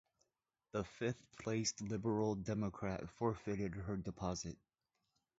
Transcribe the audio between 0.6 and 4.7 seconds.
The fifth-placed Liberal Democrat forfeited her deposit.